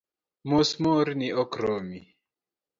Mos 0.49 0.69
moorni 0.83 1.27
ok 1.43 1.51
romi 1.63 1.99